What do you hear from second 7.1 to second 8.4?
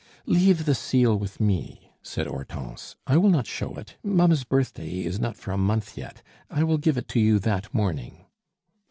you that morning."